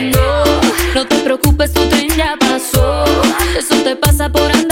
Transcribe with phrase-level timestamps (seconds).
[0.00, 0.44] no.
[0.94, 3.04] No te preocupes, tu tren ya pasó.
[3.58, 4.71] Eso te pasa por andar.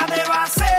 [0.00, 0.69] ya te va a hacer.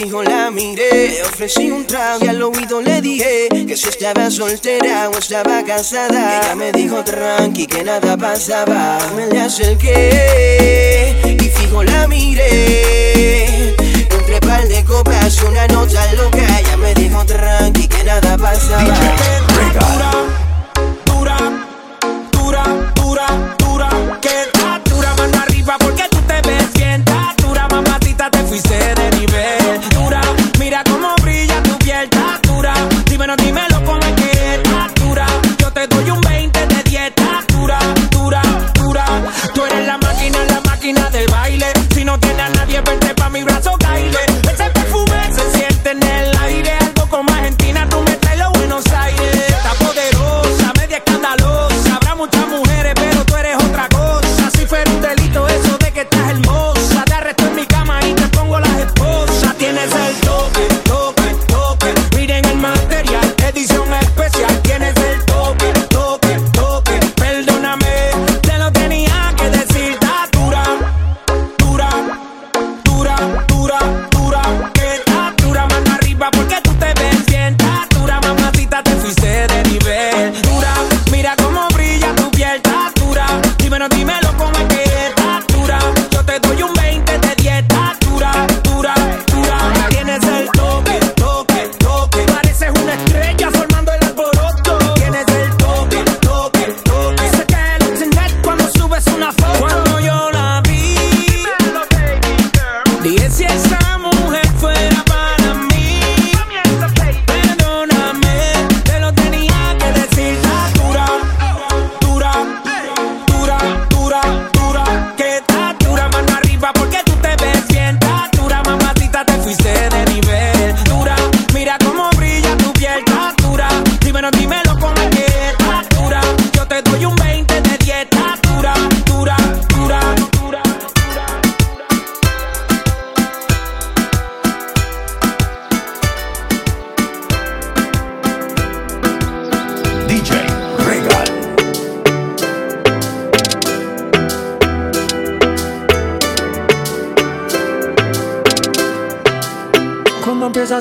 [0.00, 4.30] fijo la miré, le ofrecí un trago y al oído le dije que si estaba
[4.30, 6.40] soltera o estaba casada.
[6.40, 8.98] Ella me dijo tranqui que nada pasaba.
[9.14, 10.99] Me le acerqué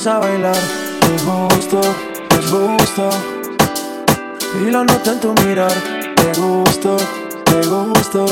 [0.08, 0.56] a bailar.
[1.14, 1.82] Es gusto,
[2.32, 3.10] es gusto.
[4.62, 5.74] Y lo noto en tu mirar.
[6.16, 6.96] Te gusto,
[7.44, 8.26] te gusto.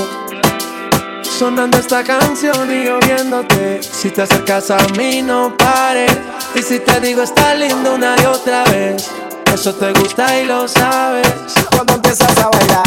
[1.24, 3.82] Sonando esta canción y oyéndote.
[3.84, 6.18] Si te acercas a mí, no pares.
[6.56, 9.10] Y si te digo, está lindo una y otra vez.
[9.54, 11.28] Eso te gusta y lo sabes.
[11.72, 12.87] Cuando empiezas a bailar.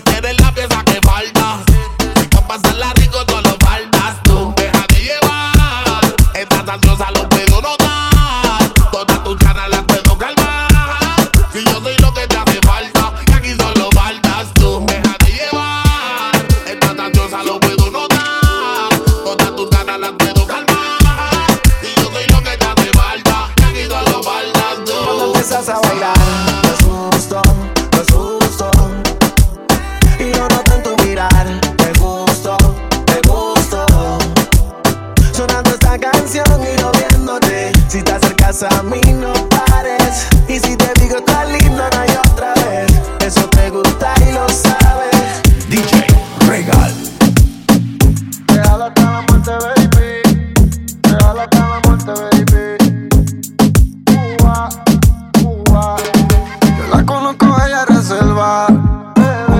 [0.00, 0.31] te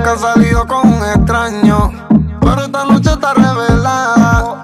[0.03, 1.93] nunca has salido con un extraño.
[2.41, 4.62] Pero esta noche está revelada.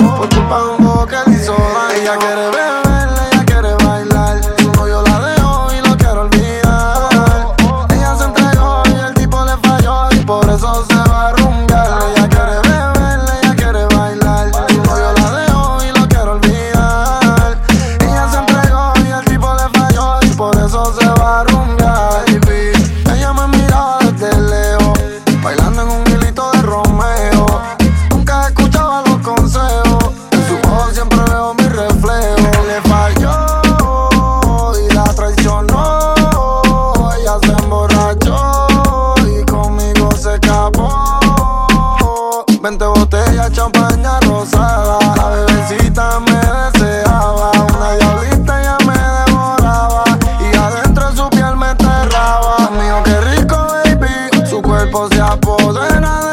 [55.68, 56.27] poder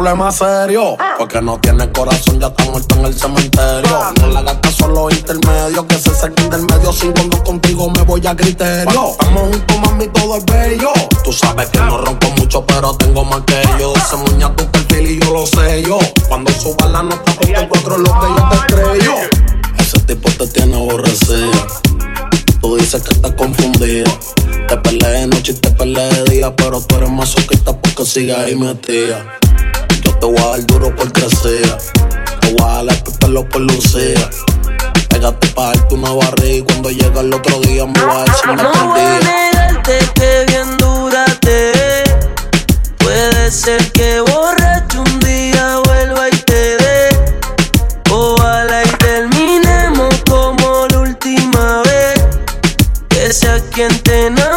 [0.00, 0.96] problema serio.
[1.18, 3.98] Porque no tiene corazón, ya está muerto en el cementerio.
[4.18, 6.90] No la gata son los intermedios, que se sacan del medio.
[6.90, 9.10] Sin cuando contigo me voy a criterio.
[9.10, 10.90] Estamos juntos, mami, todo es bello.
[11.22, 13.92] Tú sabes que no rompo mucho, pero tengo más que yo.
[14.08, 15.98] Se muña tu perfil y yo lo sé yo.
[16.28, 19.16] Cuando suba la nota, tú te encuentro lo que yo te creo.
[19.78, 21.50] Ese tipo te tiene aborrecido.
[22.62, 24.10] Tú dices que estás confundida.
[24.66, 28.06] Te peleé de noche y te peleé de día, pero tú eres más masoquista porque
[28.06, 29.38] sigues ahí metida.
[30.02, 31.78] Yo te voy a dar duro porque sea.
[32.40, 34.30] Te voy a jalar tu este pelo por lucía.
[35.08, 38.46] Pégate para darte una barriga y cuando llega el otro día me vas a decir
[38.46, 42.04] no No voy a negarte que bien dura te ve.
[42.98, 47.08] Puede ser que borracho un día vuelva y te dé.
[48.10, 52.24] Ojalá y terminemos como la última vez.
[53.08, 54.49] Que sea quien te enamore.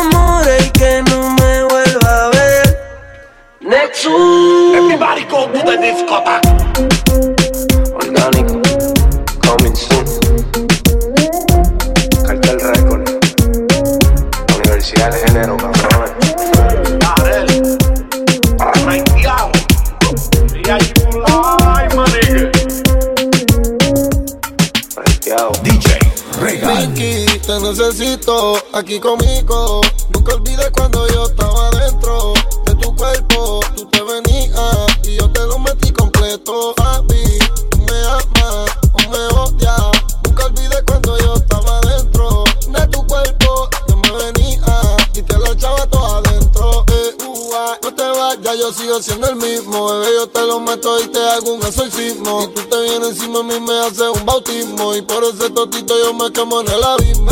[55.44, 57.32] ese totito yo me quemo en el abismo.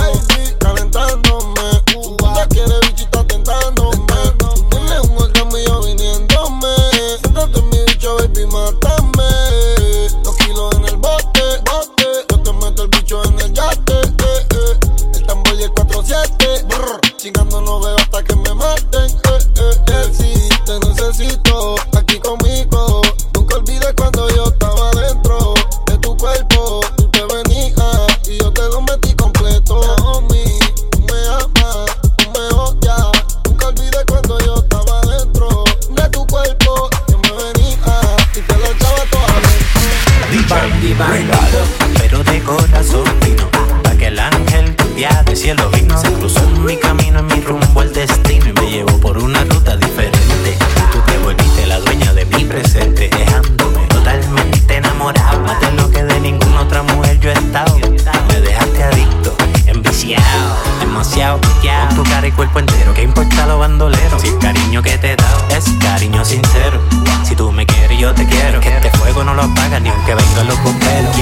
[0.59, 1.61] Calentándome,
[1.95, 2.90] uh, tú te quieres
[62.21, 62.93] cara cuerpo entero.
[62.93, 64.19] ¿Qué importa lo bandolero?
[64.19, 66.79] Si el cariño que te he dado es cariño sincero.
[67.23, 68.59] Si tú me quieres, yo te quiero.
[68.59, 71.15] Que este fuego no lo apagas ni aunque vengan los bomberos.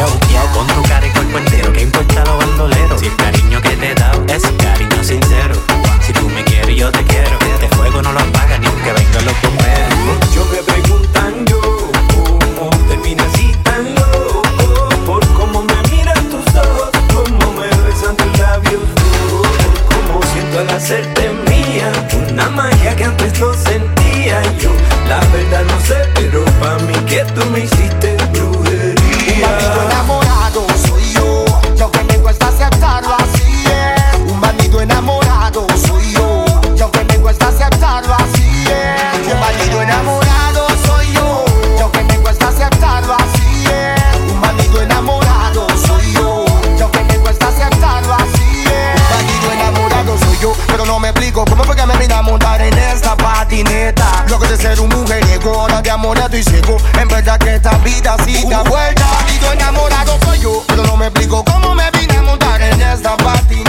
[55.89, 56.77] amoreto y ciego.
[56.99, 59.05] En verdad que esta vida sí da vuelta.
[59.27, 63.17] Digo enamorado soy yo, pero no me explico cómo me vine a montar en esta
[63.17, 63.68] patina.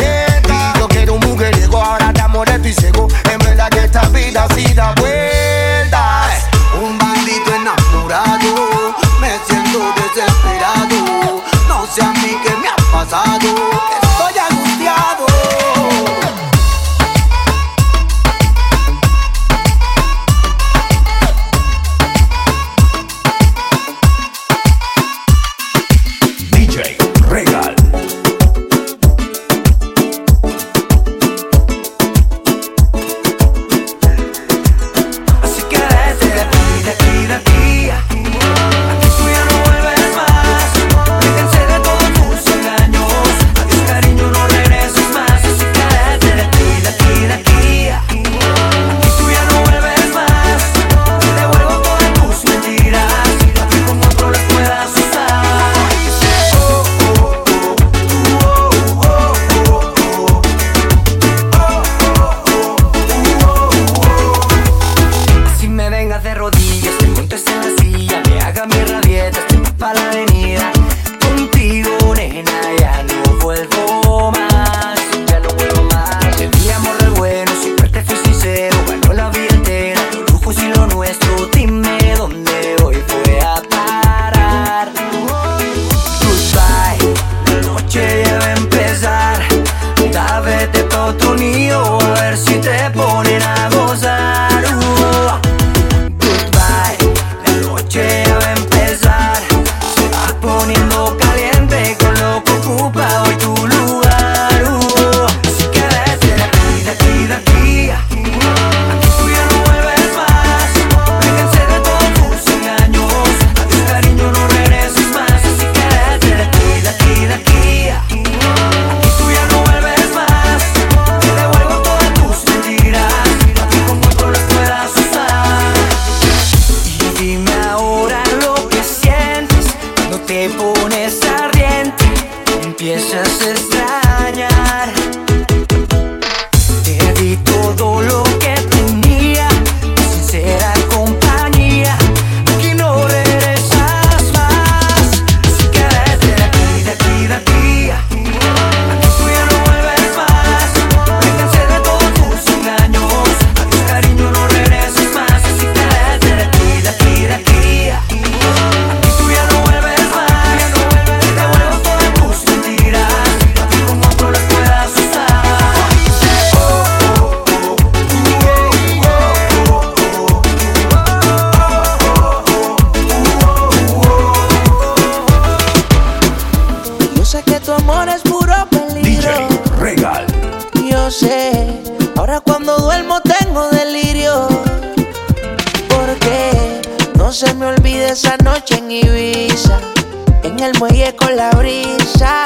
[191.20, 192.44] Con la brisa,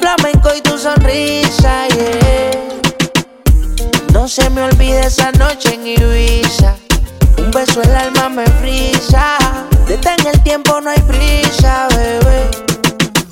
[0.00, 2.50] flamenco y tu sonrisa, yeah.
[4.12, 6.76] No se me olvide esa noche en Ibiza,
[7.38, 9.36] un beso el alma me frisa,
[9.86, 12.50] detén el tiempo no hay prisa, bebé.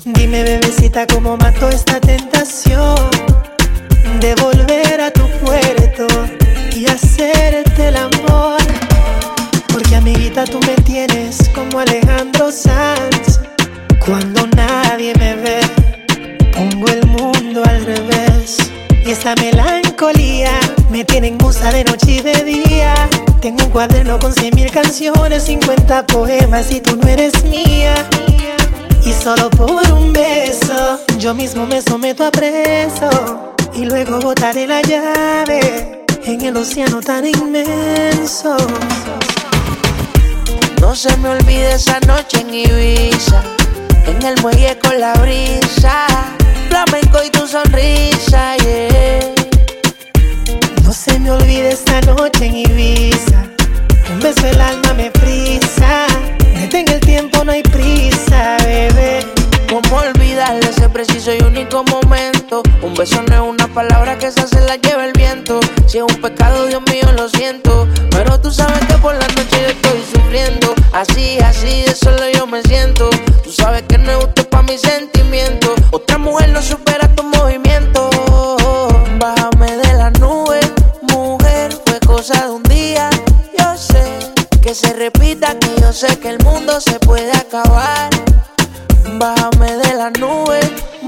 [0.05, 1.92] Dime, bebecita, cómo mato esta
[24.35, 27.93] 11 mil canciones, 50 poemas y tú no eres mía.
[29.05, 33.53] Y solo por un beso, yo mismo me someto a preso.
[33.75, 38.57] Y luego botaré la llave en el océano tan inmenso.
[40.81, 43.43] No se me olvide esa noche en Ibiza,
[44.07, 46.07] en el muelle con la brisa,
[46.69, 49.31] flamenco y tu sonrisa, yeah.
[50.83, 53.52] No se me olvide esa noche en Ibiza
[54.23, 56.07] Beso el alma me frisa.
[56.55, 59.19] Detén el tiempo, no hay prisa, bebé.
[59.69, 62.63] ¿Cómo olvidar ese preciso y único momento?
[62.81, 65.59] Un beso no es una palabra que esa se la lleva el viento.
[65.87, 67.85] Si es un pecado, Dios mío, lo siento.
[68.11, 70.73] Pero tú sabes que por la noche yo estoy sufriendo.
[70.93, 73.09] Así, así, de solo yo me siento.
[73.43, 75.73] Tú sabes que no es justo para mis sentimientos.
[75.91, 77.22] Otra mujer no supera tu
[84.83, 88.09] se repita, que yo sé que el mundo se puede acabar.
[89.17, 90.59] Bájame de la nube,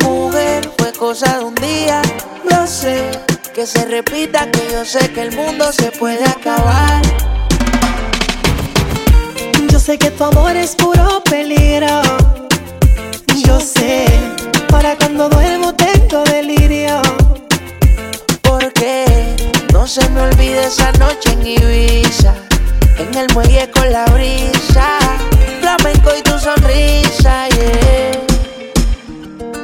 [0.04, 2.02] mujer, fue cosa de un día.
[2.50, 3.12] Yo sé
[3.54, 7.02] que se repita, que yo sé que el mundo se puede acabar.
[9.70, 12.02] Yo sé que tu amor es puro peligro.
[13.46, 14.06] Yo sé,
[14.70, 17.02] para cuando duermo tengo delirio.
[18.42, 19.06] Porque
[19.74, 22.34] no se me olvide esa noche en Ibiza,
[22.98, 25.00] en el muelle con la brisa,
[25.62, 28.22] flamenco y tu sonrisa, yeah.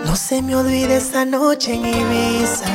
[0.05, 2.65] No se me olvide esa noche en Ibiza.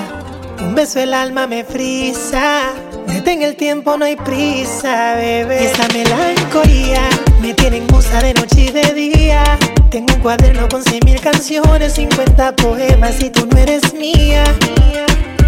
[0.60, 2.72] Un beso el alma me frisa.
[3.06, 5.62] Detén el tiempo, no hay prisa, bebé.
[5.62, 7.02] Y esa melancolía
[7.40, 9.44] me tiene en musa de noche y de día.
[9.90, 14.44] Tengo un cuaderno con cien mil canciones, 50 poemas y tú no eres mía.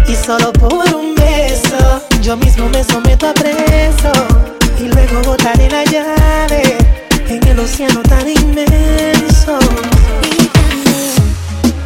[0.07, 4.58] Y solo por un beso, yo mismo me someto a preso.
[4.79, 6.77] Y luego botaré la llave
[7.27, 9.59] en el océano tan inmenso.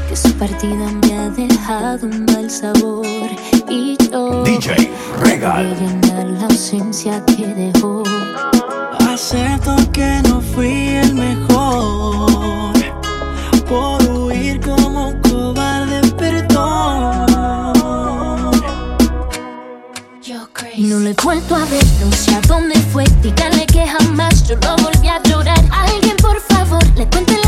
[0.08, 3.06] que su partida me ha dejado un mal sabor
[3.68, 5.76] y yo DJ Regal.
[5.80, 8.04] llenar la ausencia que dejó.
[9.10, 12.74] Acepto que no fui el mejor
[13.68, 14.03] por
[20.94, 23.04] No lo he vuelto a ver, no sé a dónde fue.
[23.24, 25.60] Díganle que jamás yo lo volví a llorar.
[25.72, 27.43] Alguien, por favor, le cuente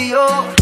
[0.00, 0.59] CNCO, voy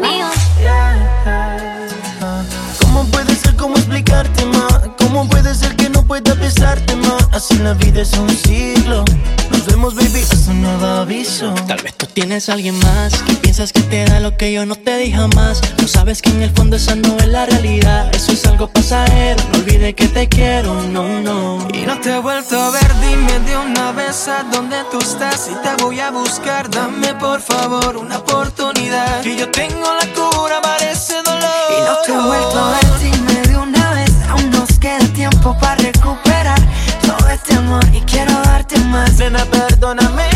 [0.00, 0.43] que yo
[12.34, 15.60] tienes alguien más que piensas que te da lo que yo no te di jamás.
[15.80, 18.12] no sabes que en el fondo esa no es la realidad.
[18.12, 19.40] Eso es algo pasajero.
[19.52, 21.68] No olvides que te quiero, no, no.
[21.72, 25.48] Y no te he vuelto a ver, dime de una vez a dónde tú estás.
[25.48, 29.20] Y te voy a buscar, dame por favor una oportunidad.
[29.22, 31.66] Que yo tengo la cura para ese dolor.
[31.70, 34.12] Y no te he vuelto a ver, dime de una vez.
[34.28, 36.60] Aún nos queda tiempo para recuperar
[37.06, 37.84] todo este amor.
[37.92, 39.18] Y quiero darte más.
[39.18, 40.33] Nena, perdóname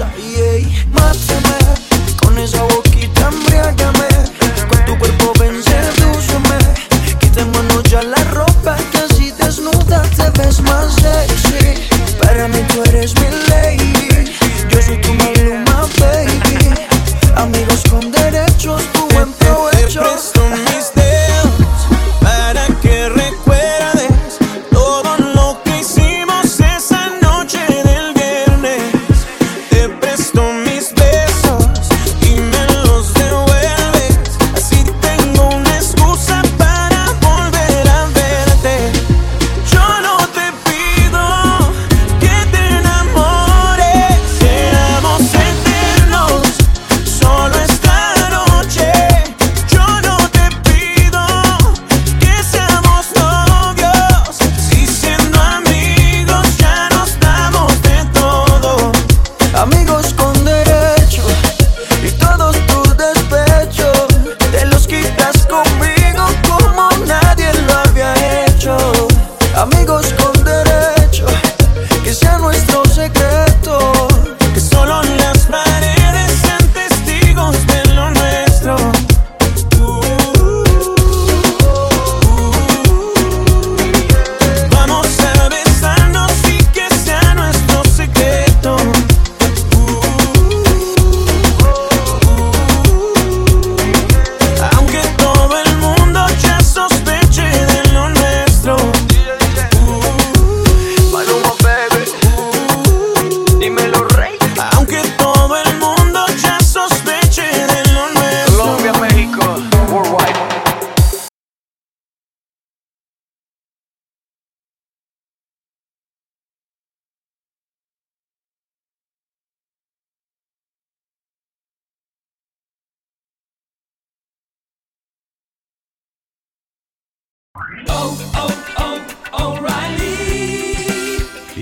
[0.00, 0.39] شعير